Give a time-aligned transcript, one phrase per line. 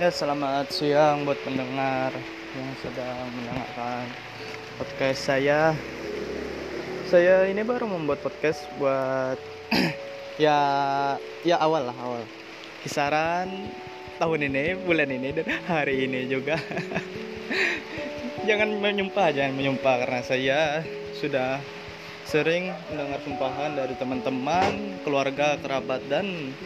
[0.00, 2.08] Ya, selamat siang buat pendengar
[2.56, 4.08] yang sedang mendengarkan
[4.80, 5.76] podcast saya.
[7.04, 9.36] Saya ini baru membuat podcast buat
[10.40, 10.56] ya
[11.44, 12.24] ya awal lah awal.
[12.80, 13.68] Kisaran
[14.16, 16.56] tahun ini, bulan ini dan hari ini juga.
[18.48, 20.60] jangan menyumpah, jangan menyumpah karena saya
[21.20, 21.60] sudah
[22.24, 26.56] sering mendengar sumpahan dari teman-teman, keluarga, kerabat dan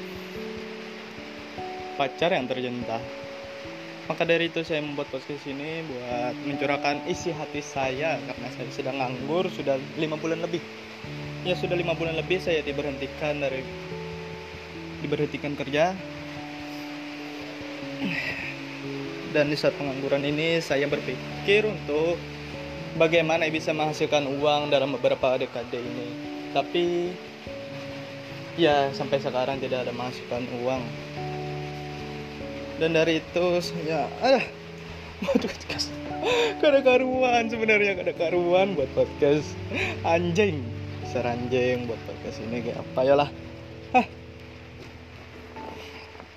[1.99, 3.24] pacar yang tercinta
[4.05, 8.21] maka dari itu saya membuat podcast ini buat mencurahkan isi hati saya.
[8.21, 10.61] Karena saya sedang nganggur sudah lima bulan lebih.
[11.45, 13.65] Ya sudah lima bulan lebih saya diberhentikan dari
[15.01, 15.97] diberhentikan kerja.
[19.33, 22.21] Dan di saat pengangguran ini saya berpikir untuk
[22.95, 26.09] bagaimana bisa menghasilkan uang dalam beberapa dekade ini.
[26.53, 27.11] Tapi
[28.61, 30.83] ya sampai sekarang tidak ada menghasilkan uang
[32.83, 34.43] dan dari itu saya ada
[35.23, 35.89] buat podcast.
[36.59, 39.55] Kada karuan sebenarnya kada karuan buat podcast.
[40.03, 40.65] Anjing
[41.15, 43.31] seranjing buat podcast ini kayak apa ya lah.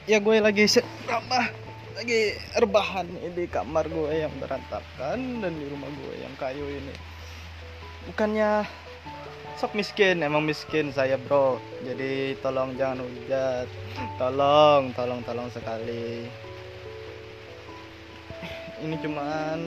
[0.08, 0.64] Ya gue lagi
[1.12, 1.52] apa
[2.00, 2.22] lagi
[2.56, 6.96] rebahan di kamar gue yang berantakan dan di rumah gue yang kayu ini.
[8.08, 8.64] Bukannya
[9.58, 11.58] sok miskin emang miskin saya bro.
[11.82, 13.66] Jadi tolong jangan hujat.
[14.22, 16.30] Tolong tolong tolong sekali.
[18.78, 19.60] Ini cuman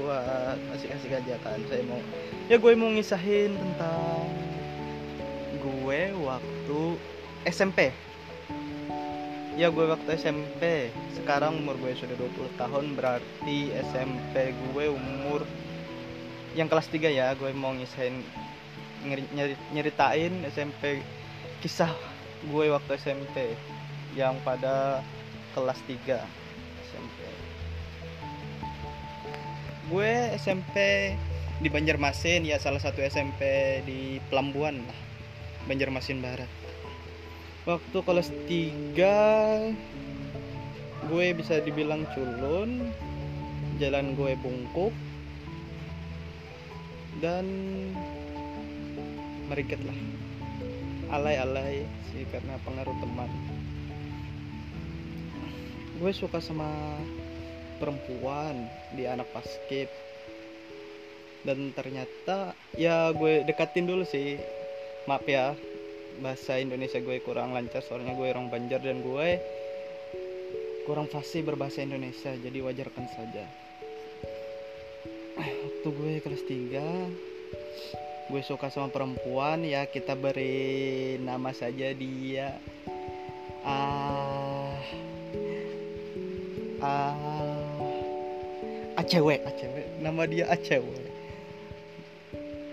[0.00, 2.00] buat asik-asik aja kan saya mau
[2.48, 4.24] ya gue mau ngisahin tentang
[5.60, 6.80] gue waktu
[7.44, 7.92] SMP
[9.52, 15.44] ya gue waktu SMP sekarang umur gue sudah 20 tahun berarti SMP gue umur
[16.56, 18.24] yang kelas 3 ya gue mau ngisahin
[19.74, 21.02] nyeritain SMP
[21.62, 21.90] kisah
[22.50, 23.54] gue waktu SMP
[24.14, 25.02] yang pada
[25.54, 26.18] kelas 3
[26.86, 27.18] SMP
[29.88, 30.76] gue SMP
[31.58, 33.42] di Banjarmasin ya salah satu SMP
[33.82, 35.08] di Pelambuan lah
[35.68, 36.48] Banjarmasin Barat.
[37.68, 42.88] Waktu kelas 3 gue bisa dibilang culun
[43.76, 44.96] jalan gue bungkuk
[47.20, 47.44] dan
[49.48, 49.98] meriket lah.
[51.08, 53.30] Alay-alay sih karena pengaruh teman.
[55.98, 56.68] Gue suka sama
[57.80, 59.88] perempuan di anak paskip
[61.42, 64.36] dan ternyata ya gue dekatin dulu sih.
[65.08, 65.56] Maaf ya
[66.20, 69.28] bahasa Indonesia gue kurang lancar soalnya gue orang Banjar dan gue
[70.84, 73.44] kurang fasih berbahasa Indonesia jadi wajarkan saja.
[75.38, 79.88] Waktu gue kelas 3 gue suka sama perempuan ya.
[79.88, 82.56] Kita beri nama saja dia.
[83.64, 84.76] Ah.
[86.84, 87.38] Ah.
[88.98, 90.84] Acw acw nama dia acw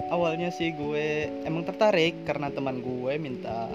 [0.10, 3.70] awalnya sih gue emang tertarik karena teman gue minta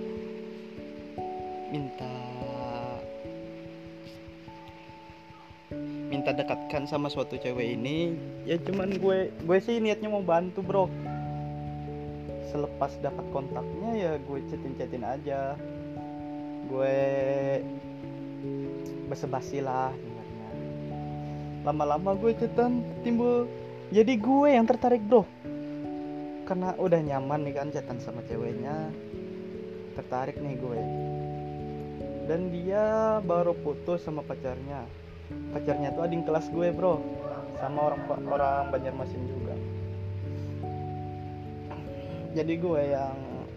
[1.70, 2.10] minta
[6.10, 8.18] minta dekatkan sama suatu cewek ini.
[8.42, 10.84] Ya cuman gue gue sih niatnya mau bantu bro
[12.50, 15.54] selepas dapat kontaknya ya gue chatin chatin aja.
[16.66, 16.98] Gue
[19.10, 19.90] basa-basi lah
[21.60, 23.44] lama-lama gue chatan timbul
[23.90, 25.26] jadi gue yang tertarik bro.
[26.46, 28.90] Karena udah nyaman nih kan chatan sama ceweknya.
[29.98, 30.80] Tertarik nih gue.
[32.30, 34.86] Dan dia baru putus sama pacarnya.
[35.50, 37.02] Pacarnya tuh ading kelas gue bro.
[37.58, 39.49] Sama orang orang Banjarmasin juga
[42.30, 43.16] jadi gue yang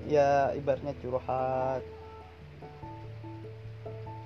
[0.09, 1.83] ya ibaratnya curhat.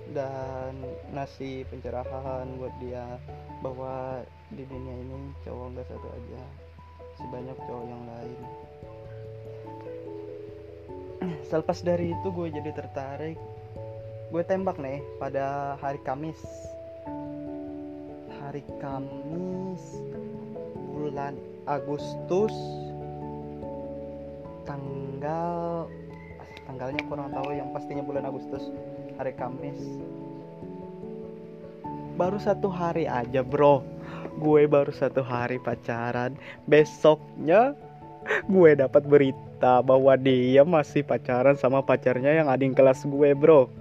[0.08, 0.82] Dan
[1.14, 3.20] ngasih pencerahan buat dia
[3.60, 6.44] bahwa di dunia ini cowok gak satu aja
[7.20, 8.40] sebanyak cowok yang lain.
[11.52, 13.38] Selepas dari itu gue jadi tertarik.
[14.32, 16.40] Gue tembak nih pada hari Kamis.
[18.42, 19.84] Hari Kamis
[20.96, 21.36] bulan
[21.68, 22.56] Agustus
[24.68, 25.88] tanggal
[26.68, 28.68] tanggalnya kurang tahu yang pastinya bulan Agustus
[29.16, 29.80] hari Kamis.
[32.20, 33.82] Baru satu hari aja bro.
[34.38, 36.36] Gue baru satu hari pacaran.
[36.70, 37.74] Besoknya
[38.52, 43.72] gue dapat berita bahwa dia masih pacaran sama pacarnya yang ading kelas gue bro.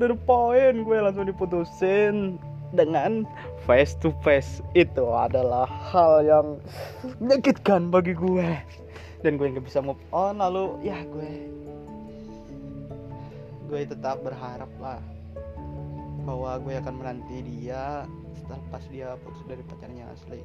[0.00, 2.40] Dari poin gue langsung diputusin
[2.74, 3.26] dengan
[3.66, 4.62] face to face.
[4.74, 6.46] Itu adalah hal yang
[7.18, 8.48] menyakitkan bagi gue.
[9.20, 11.60] Dan gue nggak bisa move on lalu ya gue
[13.70, 14.98] gue tetap berharap lah
[16.26, 18.02] bahwa gue akan menanti dia
[18.34, 20.42] setelah pas dia putus dari pacarnya asli.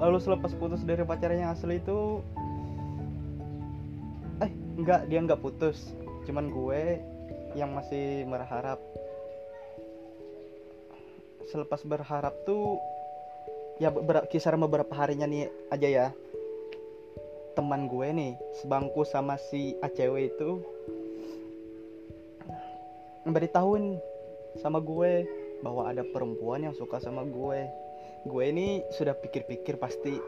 [0.00, 2.24] Lalu selepas putus dari pacarnya asli itu
[4.40, 4.50] eh
[4.80, 5.92] enggak dia enggak putus.
[6.24, 6.98] Cuman gue
[7.52, 8.80] yang masih berharap
[11.54, 12.82] selepas berharap tuh
[13.78, 16.06] ya ber kisaran beberapa harinya nih aja ya.
[17.54, 20.58] Teman gue nih sebangku sama si ACW itu
[23.54, 24.02] tahun
[24.58, 25.22] sama gue
[25.62, 27.70] bahwa ada perempuan yang suka sama gue.
[28.26, 30.18] Gue ini sudah pikir-pikir pasti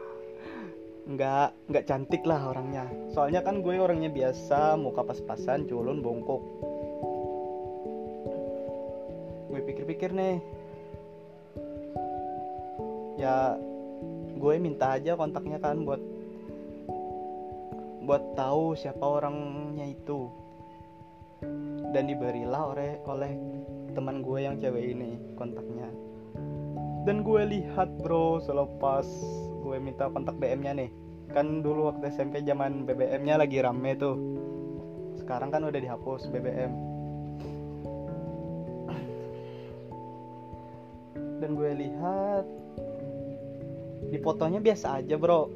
[1.11, 2.87] nggak nggak cantik lah orangnya.
[3.11, 6.39] Soalnya kan gue orangnya biasa muka pas-pasan culun bongkok.
[9.51, 10.56] Gue pikir-pikir nih
[13.17, 13.57] ya
[14.37, 15.99] gue minta aja kontaknya kan buat
[18.05, 20.29] buat tahu siapa orangnya itu.
[21.91, 23.31] Dan diberilah oleh oleh
[23.93, 25.89] teman gue yang cewek ini kontaknya.
[27.03, 29.05] Dan gue lihat bro selepas
[29.65, 30.89] gue minta kontak BM-nya nih.
[31.33, 34.15] Kan dulu waktu SMP zaman BBM-nya lagi rame tuh.
[35.19, 36.97] Sekarang kan udah dihapus BBM
[41.37, 42.45] dan gue lihat
[44.07, 45.49] di fotonya biasa aja bro.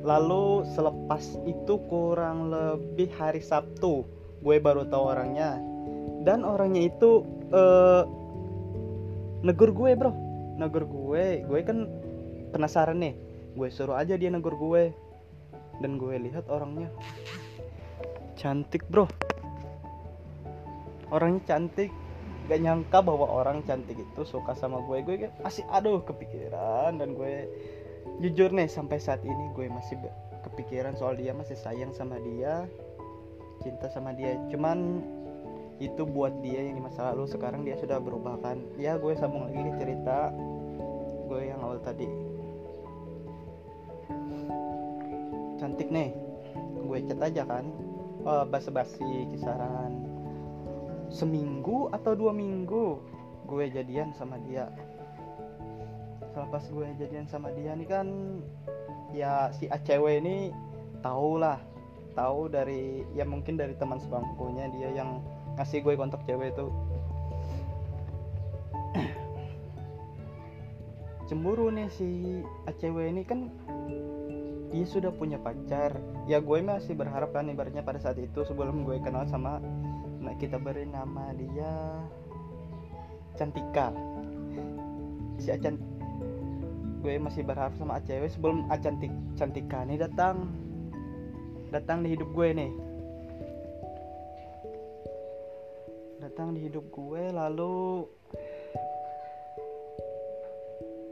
[0.00, 4.08] Lalu selepas itu kurang lebih hari Sabtu
[4.40, 5.60] gue baru tahu orangnya.
[6.24, 8.04] Dan orangnya itu uh,
[9.44, 10.12] negur gue bro.
[10.56, 11.44] Negur gue.
[11.44, 11.88] Gue kan
[12.52, 13.14] penasaran nih.
[13.56, 14.92] Gue suruh aja dia negur gue.
[15.80, 16.88] Dan gue lihat orangnya.
[18.36, 19.04] Cantik bro.
[21.12, 21.92] Orangnya cantik
[22.48, 25.02] gak nyangka bahwa orang cantik itu suka sama gue.
[25.04, 27.46] Gue masih aduh kepikiran dan gue
[28.24, 29.96] jujur nih sampai saat ini gue masih
[30.44, 32.64] kepikiran soal dia masih sayang sama dia
[33.60, 34.40] cinta sama dia.
[34.48, 35.04] Cuman
[35.80, 38.60] itu buat dia yang di masa lalu sekarang dia sudah berubah kan.
[38.76, 40.32] Ya gue sambung lagi ke cerita
[41.28, 42.08] gue yang awal tadi.
[45.60, 46.10] Cantik nih.
[46.88, 47.68] Gue chat aja kan.
[48.20, 50.09] Oh, basa-basi kisaran
[51.10, 53.02] seminggu atau dua minggu
[53.50, 54.70] gue jadian sama dia.
[56.30, 58.06] Selepas gue jadian sama dia nih kan
[59.10, 60.54] ya si ACW ini
[61.02, 61.58] tahu lah
[62.14, 65.18] tahu dari ya mungkin dari teman sebangkunya dia yang
[65.58, 66.70] ngasih gue kontak cewek itu.
[71.26, 72.38] Cemburu nih si
[72.70, 73.50] ACW ini kan
[74.70, 75.98] dia sudah punya pacar.
[76.30, 79.58] Ya gue masih berharap kan ibaratnya pada saat itu sebelum gue kenal sama
[80.40, 82.00] kita beri nama dia
[83.36, 83.92] Cantika.
[85.36, 85.76] Si Acan
[87.04, 90.48] gue masih berharap sama cewek sebelum Acantik Cantika nih datang
[91.68, 92.72] datang di hidup gue nih.
[96.24, 98.08] Datang di hidup gue lalu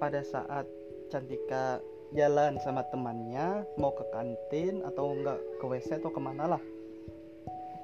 [0.00, 0.64] pada saat
[1.12, 1.84] Cantika
[2.16, 6.62] jalan sama temannya mau ke kantin atau enggak ke WC atau ke mana lah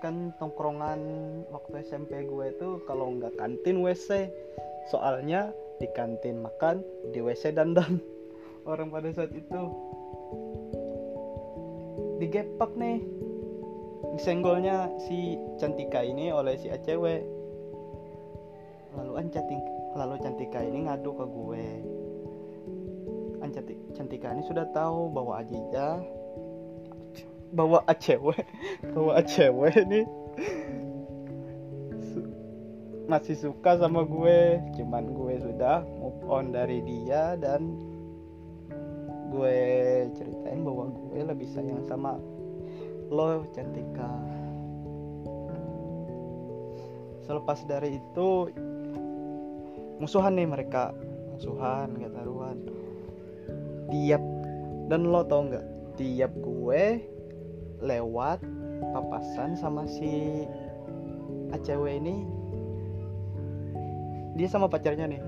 [0.05, 1.01] kan tongkrongan
[1.49, 4.29] waktu SMP gue itu kalau enggak kantin WC
[4.93, 5.49] soalnya
[5.81, 6.85] di kantin makan
[7.17, 7.97] di WC dandan.
[8.69, 9.61] Orang pada saat itu
[12.21, 13.01] digepak nih.
[14.13, 17.25] Disenggolnya si Cantika ini oleh si ACW
[18.95, 19.59] lalu Ancating
[19.97, 21.67] lalu Cantika ini ngadu ke gue.
[23.41, 25.41] Ancatik Cantika ini sudah tahu bahwa
[27.55, 28.35] Bahwa ACW
[28.95, 30.03] bahwa ACW ini
[33.05, 37.77] masih suka sama gue cuman gue sudah move on dari dia dan
[39.29, 39.59] gue
[40.17, 42.17] ceritain bahwa gue lebih sayang sama
[43.13, 44.09] lo Cantika.
[47.25, 48.53] Selepas dari itu
[50.01, 50.97] musuhan nih mereka.
[51.37, 52.59] Musuhan gak taruhan.
[53.93, 54.23] Tiap
[54.89, 55.67] dan lo tau nggak?
[56.01, 56.83] Tiap gue
[57.85, 58.41] lewat
[58.97, 60.45] papasan sama si
[61.53, 62.17] ACW ini.
[64.35, 65.23] Dia sama pacarnya nih.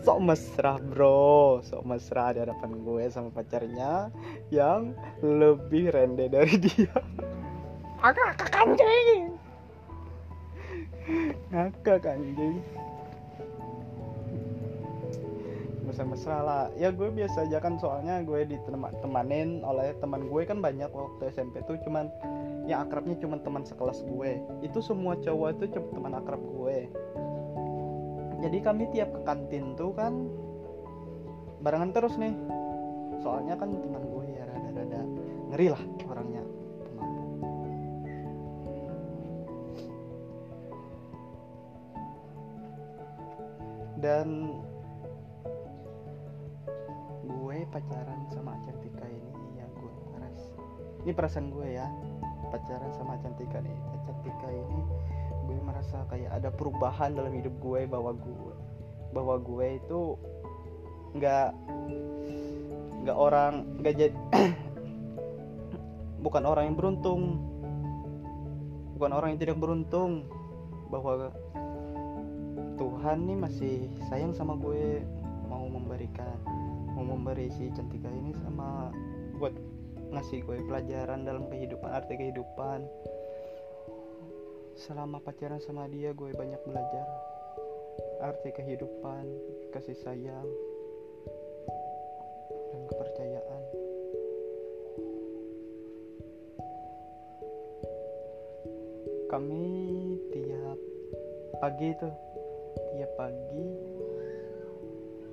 [0.00, 1.60] Sok mesra bro.
[1.60, 4.08] Sok mesra di hadapan gue sama pacarnya
[4.48, 6.94] yang lebih rende dari dia.
[8.00, 9.34] Agak kakak anjing.
[11.52, 12.02] Ngakak
[15.96, 16.64] mesra-mesra lah.
[16.76, 21.64] Ya gue biasa aja kan soalnya gue ditemanin oleh teman gue kan banyak waktu SMP
[21.64, 22.12] tuh cuman
[22.68, 24.36] yang akrabnya cuman teman sekelas gue.
[24.60, 26.92] Itu semua cowok itu cuma teman akrab gue.
[28.44, 30.12] Jadi kami tiap ke kantin tuh kan
[31.64, 32.36] barengan terus nih.
[33.24, 35.00] Soalnya kan teman gue ya rada-rada
[35.48, 36.44] ngeri lah orangnya
[43.96, 44.52] dan
[47.76, 50.40] pacaran sama Cantika ini yang gue meras
[51.04, 51.84] ini perasaan gue ya
[52.48, 53.76] pacaran sama Cantika nih.
[54.08, 54.80] Cantika ini
[55.44, 58.54] gue merasa kayak ada perubahan dalam hidup gue bahwa gue
[59.12, 60.16] bahwa gue itu
[61.20, 61.52] nggak
[63.04, 64.16] nggak orang nggak jadi
[66.24, 67.22] bukan orang yang beruntung.
[68.96, 70.24] Bukan orang yang tidak beruntung
[70.88, 71.28] bahwa
[72.80, 73.76] Tuhan nih masih
[74.08, 75.04] sayang sama gue
[75.52, 76.40] mau memberikan
[76.96, 78.88] mau memberi si Cantika ini sama
[79.36, 79.52] buat
[80.16, 82.88] ngasih gue pelajaran dalam kehidupan arti kehidupan.
[84.80, 87.04] Selama pacaran sama dia gue banyak belajar
[88.24, 89.28] arti kehidupan
[89.76, 90.48] kasih sayang
[92.72, 93.62] dan kepercayaan.
[99.28, 99.66] Kami
[100.32, 100.78] tiap
[101.60, 102.14] pagi tuh
[102.96, 103.68] tiap pagi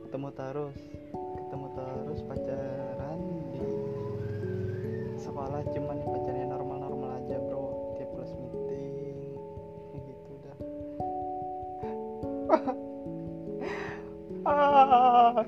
[0.04, 1.03] ketemu terus
[1.54, 3.20] ketemu terus pacaran
[3.54, 3.62] di
[5.22, 7.94] sekolah cuman pacarnya normal-normal aja bro.
[7.94, 9.38] Tiap kelas meeting
[9.94, 10.58] gitu dah.
[14.50, 15.46] Ah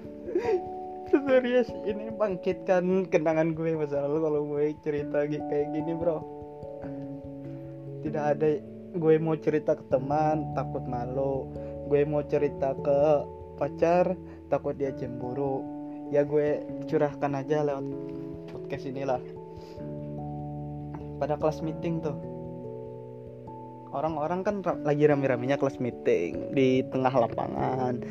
[1.26, 6.22] serius ini bangkitkan kenangan gue masa lalu kalau gue cerita kayak gini bro.
[8.06, 8.62] Tidak ada
[8.94, 11.50] gue mau cerita ke teman takut malu.
[11.90, 13.26] Gue mau cerita ke
[13.58, 14.14] pacar
[14.54, 15.75] takut dia cemburu
[16.14, 17.86] ya gue curahkan aja lewat
[18.52, 19.22] podcast inilah.
[21.22, 22.18] Pada kelas meeting tuh.
[23.96, 26.52] Orang-orang kan lagi rame-ramenya kelas meeting.
[26.52, 28.04] Di tengah lapangan.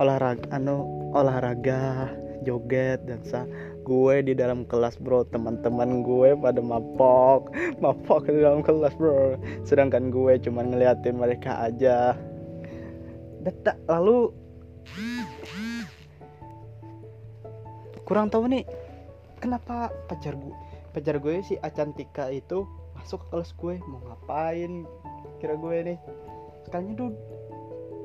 [0.00, 2.08] Olahraga anu olahraga
[2.40, 3.44] joget dan sa
[3.84, 5.26] gue di dalam kelas bro.
[5.28, 7.50] Teman-teman gue pada mabok
[7.84, 9.34] mabok di dalam kelas bro.
[9.66, 12.14] Sedangkan gue cuman ngeliatin mereka aja.
[13.40, 14.30] Data, lalu
[18.10, 18.66] kurang tahu nih
[19.38, 20.56] kenapa pacar gue
[20.90, 22.66] pacar gue si Acantika itu
[22.98, 23.74] masuk ke kelas gue?
[23.86, 24.84] Mau ngapain?
[25.38, 25.98] Kira gue nih.
[26.66, 27.16] Sekalinya duduk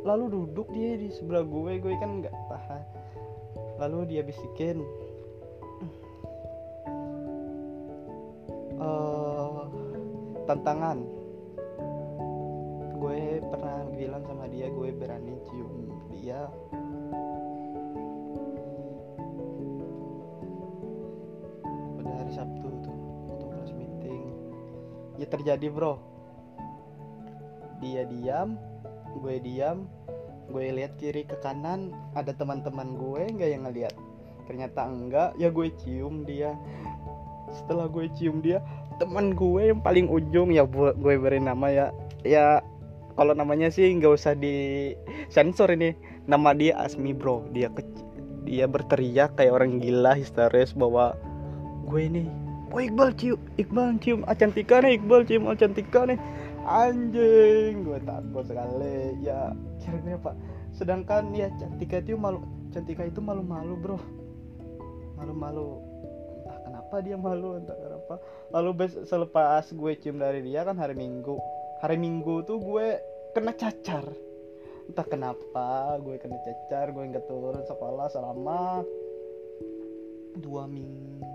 [0.06, 2.84] lalu duduk dia di sebelah gue gue kan nggak tahan.
[3.82, 4.86] Lalu dia bisikin
[8.78, 9.66] uh,
[10.46, 11.02] tantangan.
[13.02, 15.74] Gue pernah bilang sama dia gue berani cium
[16.14, 16.46] dia
[25.28, 26.00] terjadi bro.
[27.84, 28.56] Dia diam
[29.16, 29.88] gue diam
[30.46, 33.94] gue lihat kiri ke kanan ada teman-teman gue nggak yang ngeliat.
[34.46, 36.54] Ternyata enggak ya gue cium dia.
[37.54, 38.62] Setelah gue cium dia
[38.96, 41.88] teman gue yang paling ujung ya gue beri nama ya.
[42.22, 42.62] Ya
[43.16, 44.94] kalau namanya sih nggak usah di
[45.34, 45.98] sensor ini.
[46.26, 47.46] Nama dia Asmi bro.
[47.54, 47.86] Dia ke
[48.46, 51.18] dia berteriak kayak orang gila histeris bahwa
[51.90, 52.24] gue ini
[52.76, 54.20] oh Iqbal cium Iqbal cium.
[54.28, 55.48] Acantika nih Iqbal cium.
[55.48, 56.20] Acantika nih.
[56.68, 59.16] Anjing gue takut sekali.
[59.24, 60.36] Ya kira-kira pak.
[60.76, 62.44] Sedangkan ya Cantika itu malu
[62.76, 64.00] Cantika itu malu-malu bro.
[65.16, 65.80] Malu-malu.
[66.44, 68.20] Entah kenapa dia malu entah kenapa.
[68.52, 71.40] Lalu bes selepas gue cium dari dia kan hari Minggu.
[71.80, 73.00] Hari Minggu tuh gue
[73.32, 74.04] kena cacar.
[74.86, 78.84] Entah kenapa gue kena cacar gue nggak turun sekolah selama
[80.36, 81.35] dua minggu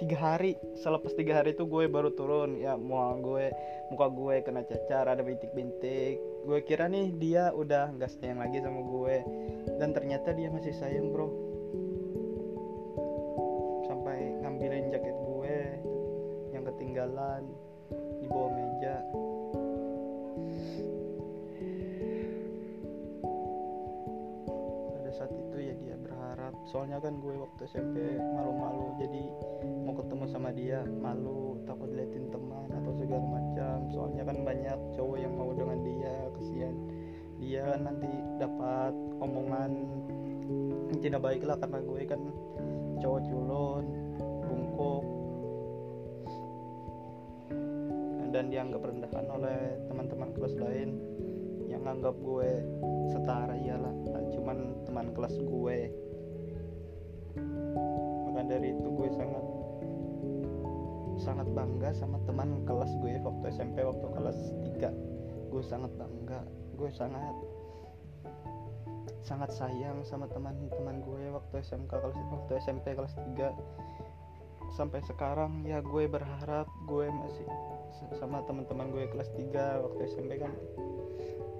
[0.00, 0.56] tiga hari.
[0.80, 2.56] Selepas tiga hari itu gue baru turun.
[2.56, 3.52] Ya mau gue
[3.92, 6.16] muka gue kena cacar ada bintik-bintik.
[6.48, 9.16] Gue kira nih dia udah nggak sayang lagi sama gue.
[9.76, 11.28] Dan ternyata dia masih sayang bro.
[13.84, 15.56] Sampai ngambilin jaket gue
[16.56, 17.44] yang ketinggalan
[17.92, 19.04] di bawah meja
[26.70, 29.22] soalnya kan gue waktu SMP malu-malu jadi
[29.82, 33.90] mau ketemu sama dia malu takut liatin teman atau segala macam.
[33.90, 36.74] Soalnya kan banyak cowok yang mau dengan dia kesian
[37.40, 39.72] dia kan nanti dapat omongan
[41.00, 42.20] tidak baik lah karena gue kan
[43.00, 43.84] cowok culun
[44.44, 45.04] bungkuk
[48.30, 49.58] dan dianggap rendahan oleh
[49.90, 51.00] teman-teman kelas lain
[51.66, 52.62] yang anggap gue
[53.10, 53.94] setara iyalah.
[54.30, 55.78] Cuman teman kelas gue
[58.40, 59.44] maka dari itu gue sangat
[61.20, 64.38] sangat bangga sama teman kelas gue waktu SMP waktu kelas
[64.80, 66.40] 3 gue sangat bangga
[66.72, 67.36] gue sangat
[69.20, 75.84] sangat sayang sama teman-teman gue waktu SMK kelas waktu SMP kelas 3 sampai sekarang ya
[75.84, 77.44] gue berharap gue masih
[78.16, 80.56] sama teman-teman gue kelas 3 waktu SMP kan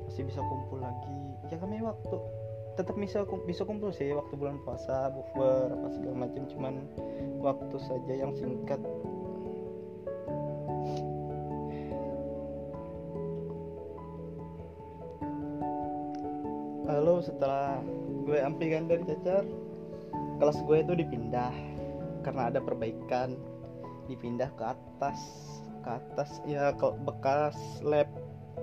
[0.09, 1.13] masih bisa kumpul lagi.
[1.53, 2.40] Ya kami waktu
[2.81, 6.75] tetap bisa bisa kumpul sih waktu bulan puasa bukber apa segala macam cuman
[7.45, 8.81] waktu saja yang singkat.
[16.89, 17.85] Lalu setelah
[18.25, 19.45] gue ampikan dari cacar
[20.41, 21.53] kelas gue itu dipindah
[22.25, 23.37] karena ada perbaikan.
[24.09, 25.21] Dipindah ke atas
[25.85, 28.09] ke atas ya ke bekas lab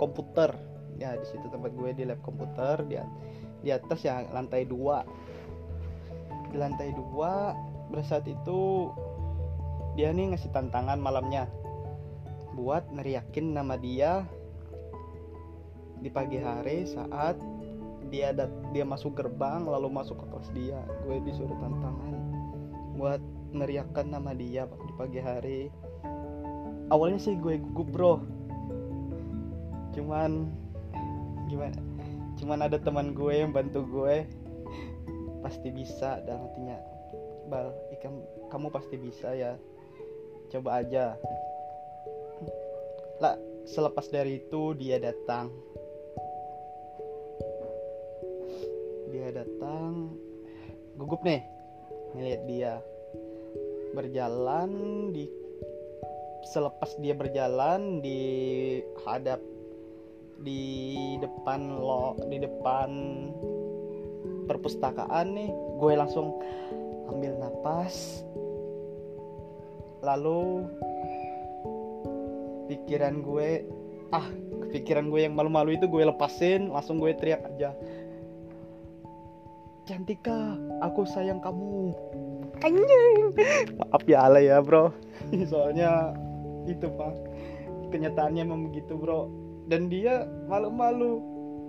[0.01, 0.49] komputer.
[0.97, 2.97] Ya di situ tempat gue di lab komputer di
[3.61, 5.05] di atas ya lantai dua.
[6.51, 7.53] Di lantai dua
[7.87, 8.91] pada saat itu
[9.97, 11.49] dia nih ngasih tantangan malamnya
[12.53, 14.25] buat neriakin nama dia
[15.97, 17.37] di pagi hari saat
[18.13, 20.79] dia dat dia masuk gerbang lalu masuk ke kelas dia.
[21.05, 22.13] Gue disuruh tantangan
[22.97, 23.21] buat
[23.53, 25.61] neriakan nama dia di pagi hari.
[26.87, 28.13] Awalnya sih gue gugup bro.
[29.97, 30.47] Cuman
[31.49, 31.86] gimana
[32.37, 34.25] cuman ada teman gue yang bantu gue.
[35.41, 36.77] Pasti bisa dan artinya
[37.47, 38.19] bal ikan
[38.51, 39.55] kamu pasti bisa ya.
[40.51, 41.15] Coba aja.
[43.19, 43.35] Lah
[43.67, 45.51] selepas dari itu dia datang.
[49.07, 50.15] Dia datang
[50.97, 51.45] gugup nih
[52.17, 52.73] ngeliat dia
[53.93, 54.69] berjalan
[55.13, 55.29] di
[56.49, 58.19] selepas dia berjalan di
[59.05, 59.41] hadap
[60.41, 62.89] di depan lo di depan
[64.47, 65.49] perpustakaan nih
[65.81, 66.37] gue langsung
[67.09, 68.23] ambil napas
[70.05, 70.67] lalu
[72.67, 73.65] pikiran gue
[74.13, 74.27] ah
[74.71, 77.71] pikiran gue yang malu-malu itu gue lepasin langsung gue teriak aja.
[79.87, 81.95] Cantika aku sayang kamu.
[82.59, 83.31] Anjing.
[83.79, 84.91] Maaf ya ala ya bro.
[85.51, 86.11] Soalnya
[86.67, 87.15] itu pak.
[87.95, 91.23] Kenyataannya memang begitu bro dan dia malu-malu.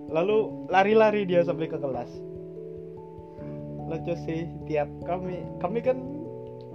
[0.08, 2.08] Lalu lari-lari dia sampai ke kelas.
[3.88, 5.96] Lucu sih tiap kami kami kan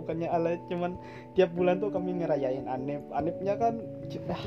[0.01, 0.97] bukannya ala cuman
[1.37, 3.01] tiap bulan tuh kami ngerayain anip.
[3.09, 3.81] Anipnya kan
[4.29, 4.43] ah,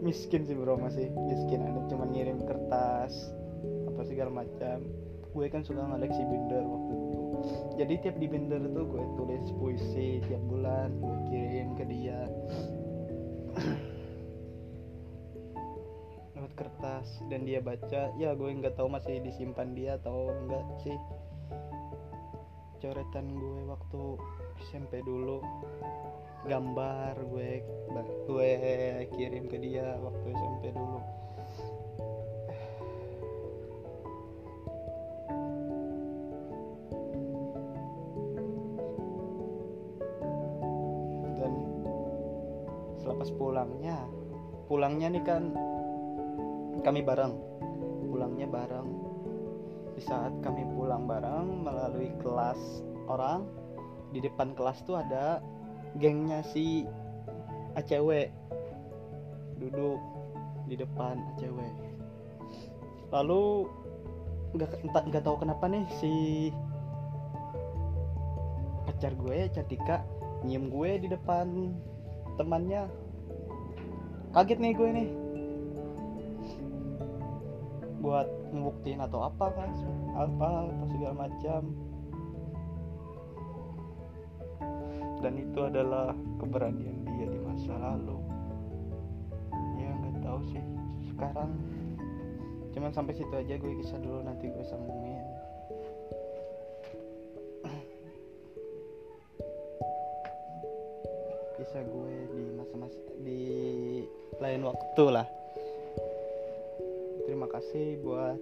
[0.00, 3.32] miskin sih bro masih miskin anip cuman ngirim kertas
[3.92, 4.88] apa segala macam.
[5.30, 7.20] Gue kan suka ngeleksi binder waktu dulu
[7.78, 12.20] jadi tiap di binder tuh gue tulis puisi tiap bulan gue kirim ke dia
[16.60, 20.98] kertas dan dia baca ya gue nggak tahu masih disimpan dia atau enggak sih.
[22.84, 24.02] Coretan gue waktu
[24.68, 25.40] SMP dulu
[26.44, 27.64] gambar gue
[28.28, 28.50] gue
[29.16, 31.00] kirim ke dia waktu SMP dulu.
[43.20, 44.00] Pas pulangnya
[44.64, 45.52] pulangnya nih kan
[46.82, 47.34] kami bareng.
[48.10, 48.88] Pulangnya bareng.
[49.96, 52.58] Di saat kami pulang bareng melalui kelas
[53.10, 53.44] orang
[54.10, 55.38] di depan kelas tuh ada
[55.98, 56.86] gengnya si
[57.78, 58.26] ACW
[59.58, 60.00] duduk
[60.66, 61.58] di depan ACW
[63.10, 63.66] lalu
[64.54, 66.12] nggak entah nggak tahu kenapa nih si
[68.86, 70.02] pacar gue Cantika
[70.42, 71.74] nyium gue di depan
[72.40, 72.88] temannya.
[74.32, 75.08] Kaget nih gue nih
[78.00, 79.70] buat ngebuktiin atau apa kan?
[80.16, 81.62] Apa atau segala macam.
[85.20, 88.16] Dan itu adalah keberanian dia di masa lalu.
[89.76, 90.64] Ya nggak tahu sih.
[91.12, 91.52] Sekarang
[92.72, 95.20] cuman sampai situ aja gue kisah dulu nanti gue sambungin.
[101.60, 103.40] Kisah gue di masa-masa di
[104.40, 105.39] lain waktu lah
[107.60, 108.40] kasih buat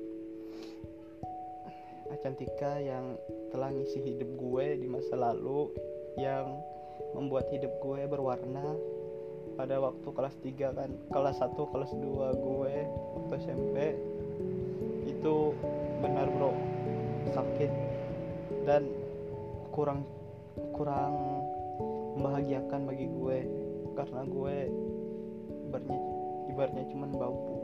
[2.15, 3.19] Acantika yang
[3.51, 5.75] telah ngisi hidup gue di masa lalu
[6.15, 6.55] yang
[7.19, 8.79] membuat hidup gue berwarna
[9.59, 11.99] pada waktu kelas 3 kan kelas 1 kelas 2
[12.47, 12.75] gue
[13.19, 13.77] waktu SMP
[15.11, 15.51] itu
[15.99, 16.55] benar bro.
[17.35, 17.73] Sakit
[18.71, 18.87] dan
[19.75, 20.07] kurang
[20.79, 21.43] kurang
[22.23, 23.39] membahagiakan bagi gue
[23.99, 24.57] karena gue
[25.67, 26.01] ibaratnya
[26.55, 27.58] ibaratnya cuman bambu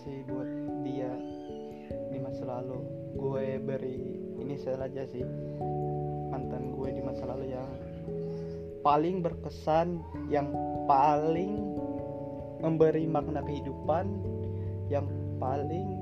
[0.00, 0.48] kasih buat
[0.80, 1.12] dia.
[2.08, 2.80] Di masa lalu
[3.20, 4.00] gue beri
[4.40, 5.20] ini aja sih.
[6.32, 7.68] Mantan gue di masa lalu yang
[8.80, 10.00] paling berkesan
[10.32, 10.48] yang
[10.88, 11.52] paling
[12.64, 14.08] memberi makna kehidupan
[14.88, 15.04] yang
[15.36, 16.00] paling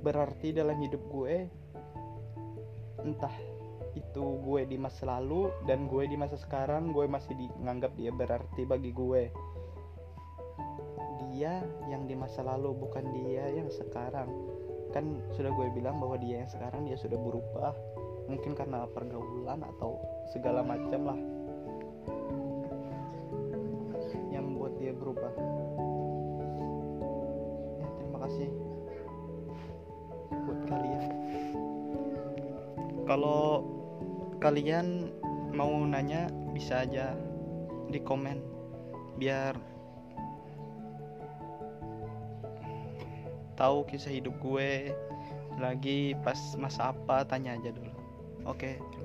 [0.00, 1.52] berarti dalam hidup gue
[3.04, 3.36] entah
[3.92, 8.64] itu gue di masa lalu dan gue di masa sekarang gue masih dianggap dia berarti
[8.64, 9.51] bagi gue
[11.42, 11.58] dia
[11.90, 14.30] yang di masa lalu bukan dia yang sekarang.
[14.94, 17.74] Kan sudah gue bilang bahwa dia yang sekarang dia sudah berubah.
[18.30, 19.98] Mungkin karena pergaulan atau
[20.30, 21.18] segala macam lah
[24.30, 25.34] yang membuat dia berubah.
[27.74, 28.48] Ya terima kasih
[30.46, 31.02] buat kalian.
[33.02, 33.66] Kalau
[34.38, 35.10] kalian
[35.58, 37.18] mau nanya bisa aja
[37.90, 38.38] di komen.
[39.18, 39.71] Biar
[43.62, 44.90] tahu kisah hidup gue
[45.62, 47.94] lagi pas masa apa tanya aja dulu.
[48.42, 49.01] Oke kasih